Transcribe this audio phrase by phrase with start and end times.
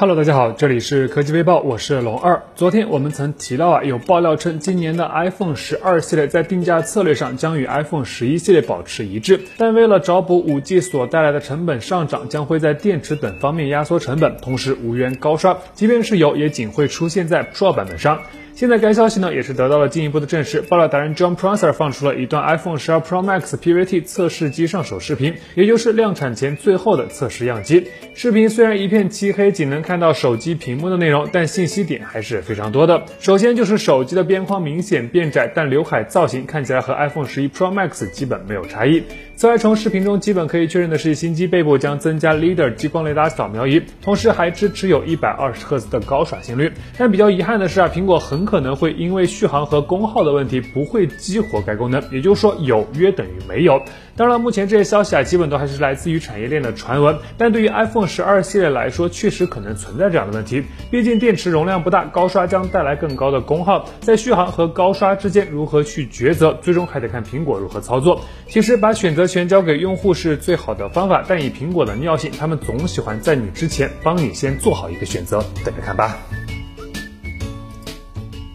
[0.00, 2.42] Hello，大家好，这里是科技微报，我是龙二。
[2.56, 18.22] 昨天我们曾提到啊，有爆料称今年的 iPhone 十二系列在定价策略上将与 iPhone 十一系列保持一致，但为了找补 5G 所带来的成本上涨，将会在电池等方面压缩成本，同时无缘高刷，即便是有，也仅会出现在 Pro 版本上。
[18.54, 20.60] 现在该消息呢也是得到了进一步的证实。
[20.60, 27.86] 爆料达人 John Prosser 放出了一段 iPhone 12 Pro Max PVT 测试机上手视频，也就是量产前最后的测试样机。
[28.14, 33.02] 视频虽然一片漆黑，仅能看到手机屏幕的内容，但信息点还是非常多的。
[33.18, 39.02] 首先就是手机的边框明显变窄，但刘海造型看起来和 iPhone 11 Pro Max 基本没有差异。
[39.36, 46.70] 此外，从视频中基本可以确认的是，新机背部将增加 Leader 激光雷达扫描仪，同时还支持有一百二十赫兹的高刷新率。
[46.98, 53.82] 但比较遗憾的是啊，苹果很很可能会因为续航和功耗的问题不会激活该功能，也就是说有约等于没有。
[54.16, 57.18] 当然，目前这些消息啊，基本都还是来自于产业链的传闻。
[57.36, 60.64] 但对于 iPhone 十二系列来说，确实可能存在这样的问题。
[60.90, 68.22] 毕竟电池容量不大，高刷将带来更高的功耗，在续航和高刷之间如何去抉择，最终还得看苹果如何操作。
[68.48, 76.16] 其实把选择权交给用户是最好的方法，但以苹果的尿性，他们总喜欢在你之前帮你先做好一个选择，等着看吧。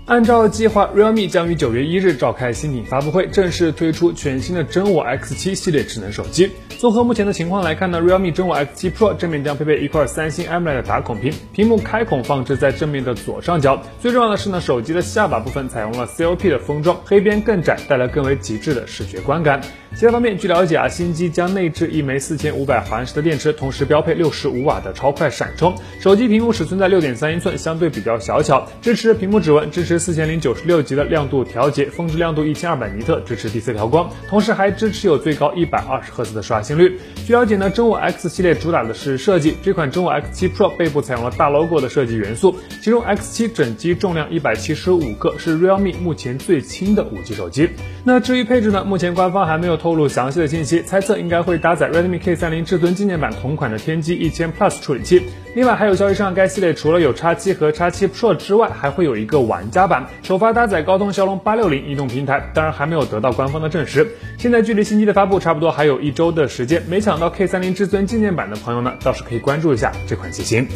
[0.06, 6.52] 按照计划，Realme 将于九月一日召开新品发布会，正式推出全新的真我 X7 系列智能手机。
[6.78, 13.82] 综合目前的情况来看呢，Realme 真我 X7 Pro 正面将配备一块三星 AMOLED 打孔屏，屏幕开孔放置在正面的左上角。
[14.00, 19.60] 最重要的是呢，手机的下巴部分采用了 COP 的封装，黑边更窄，带来更为极致的视觉观感。
[19.98, 25.74] 其他方面，据了解啊，新机将内置一枚四千五百毫安时的电池，同时标配六十五瓦的超快闪充。
[26.02, 37.00] 手机屏幕尺寸在六点三英寸，相对比较小巧，支持屏幕指纹，支持四千零九十六级的亮度调节，峰值亮度一千二百尼特，支持第四调光，同时还支持有最高一百二十赫兹的刷新率。
[37.26, 47.70] 据了解呢，真我 X 系列主打的是设计，这款真我 X7 Pro 背部采用了大 logo 的设计元素，其中 X7 整机重量一百七十五克，是 Realme 目前最轻的五 G 手机。
[48.04, 55.28] 那至于配置呢，目前官方还没有透露详细的信息，猜测应该会搭载 Redmi K30 至尊纪念版同款的天玑一千 Plus 处理器。
[55.54, 64.08] 另外还有消息上，该系列除了有 X7 和 X7 Pro 之外，还会有一个玩家版，首发搭载高通骁龙八六零移动平台，当然还没有得到官方的证实。
[64.40, 70.68] 现在距离新机的发布差不多还有一周的时间，没抢到 K30 至尊纪念版的朋友呢，倒是可以关注一下这款机型。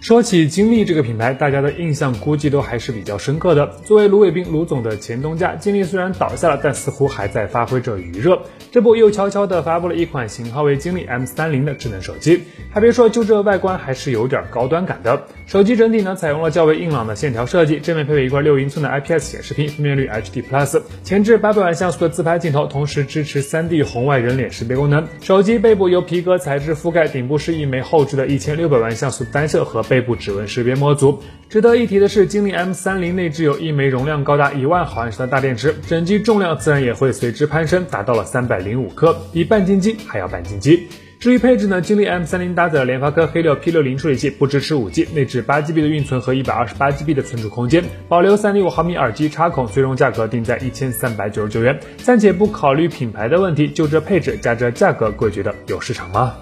[0.00, 3.66] 说起金立这个品牌，大家的印象估计都还是比较深刻的。
[3.84, 8.40] 作为卢伟斌卢总的前东家，金立虽然倒下了，但似乎还在发挥着余热。
[8.72, 12.44] 这不又悄悄地发布了一款型号为金立 M 三零的智能手机。
[12.72, 15.26] 还别说，就这外观还是有点高端感的。
[15.44, 25.06] 手机整体呢，采用了较为硬朗的线条设计，正面配备一块六英寸的 IPS 显示屏，分辨率 HD Plus，前置八百万像素的自拍镜头，同时支持 3D 红外人脸识别功能。
[25.20, 31.20] 手机背部由皮革材质覆盖，顶部是一枚后置的一千六百万像素单摄和背部指纹识别模组。
[31.48, 40.86] 值得一提的是，金立 M 三零内置有一枚容量高达一万毫安时的大电池，整机重量自然也会随之攀升，达到了三百零五克，比半斤机还要半斤机。
[41.18, 51.78] 至于配置呢，金立 M 三零搭载了联发科黑六 P 六零处理器，不支持五 G，内置八 GB 的运存和一百二十八 GB 的存储空间，保留三点五毫米耳机插孔，最终价格定在一千三百九十九元。
[51.98, 56.32] 暂且不考虑品牌的问题，就这配置加这价格，各位觉得有市场吗？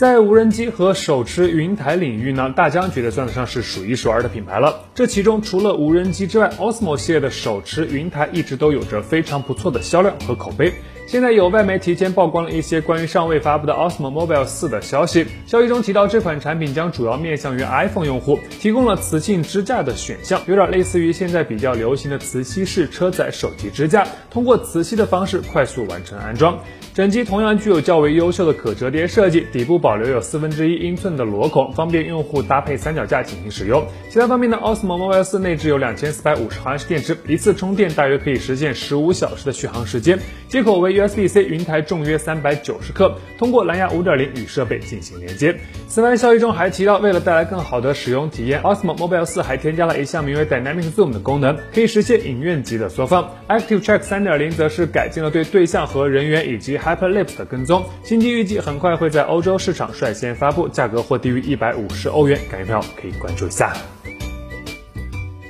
[0.00, 4.80] 在无人机和手持云台领域呢，大疆觉得算得上是数一数二的品牌了。
[4.94, 10.72] 这其中除了无人机之外，Osmo 系列的手持云台一直都有着非常不错的销量和口碑。
[11.10, 15.26] 现在有外媒提前曝光了一些关于尚未发布的 Osmo Mobile 4的消息。
[15.44, 26.56] 消息中提到，这款产品将主要面向于 iPhone 用户，提供了磁性支架的选项，有点类似于现在比较流行的磁吸式车载手机支架，通过磁吸的方式快速完成安装。
[26.94, 33.84] 整机同样具有较为优秀的可折叠设计，底部保留有四分之一英寸的螺孔，方便用户搭配三脚架进行使用。
[34.08, 40.18] 其他方面呢，Osmo Mobile 4内置有两千四百五十毫安时电池，一次充电大约可以实现十五小时的续航时间，
[40.48, 45.56] 接口为 USB-C，云台重约三百九十克，通过蓝牙五点零与设备进行连接。
[45.88, 53.34] 此外，消息中还提到，为了带来更好的使用体验，Osmo Mobile 4还添加了一项名为 Dynamic Zoom 的功能，可以实现影院级的缩放。
[53.48, 57.84] Active Track 三点零则是改进了对对象和人员以及 Hyperlapse 的跟踪。
[58.02, 63.72] 新机预计很快会在欧洲市场率先发布，价格或低于一百五十欧元，感兴趣朋友可以关注一下。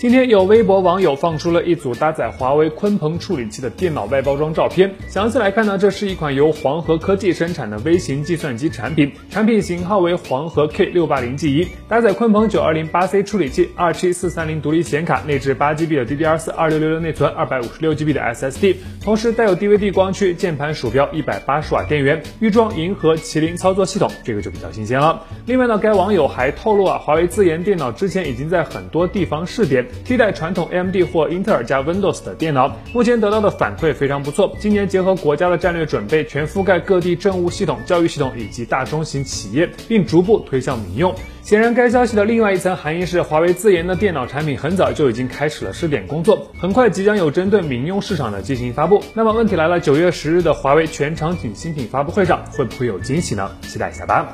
[0.00, 4.90] 今天有微博网友放出了一组搭载华为鲲鹏处理器的电脑外包装照片。
[5.08, 25.22] 详细来看呢，这是一款由黄河科技生产的微型计算机产品，产品型号为黄河 K 六八零 G 一，搭载鲲鹏九二零八 C 处理器，二七四三零独立显卡，内置八 GB 的 DDR 四二六六六内存，二百五十六 GB 的 SSD，同时带有 DVD 光驱，键盘鼠标，一百八十瓦电源，预装银河麒麟操作系统，这个就比较新鲜了。
[25.44, 29.86] 另外呢，该网友还透露啊，华为自研电脑之前已经在很多地方试点。
[30.04, 34.54] 替代传统 AMD 或英特尔加 Windows 的电脑，目前得到的反馈非常不错。
[34.58, 41.14] 今年结合国家的战略准备，全覆盖各地政务系统、教育系统以及大中型企业，并逐步推向民用。
[41.42, 49.02] 显然，该消息的另外一层含义是，华为自研的电脑产品很早就已经开始了试点工作，很快即将有针对民用市场的进行发布。
[49.14, 53.50] 那么问题来了，九月十日的华为全场景新品发布会上，会不会有惊喜呢？
[53.62, 54.28] 期待一下吧。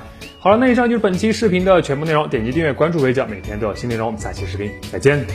[0.46, 4.06] 好了，那以上就是本期视频的全部内容，点击订阅关注围剿，每天都有新内容。
[4.06, 5.26] 我们下期视频再见。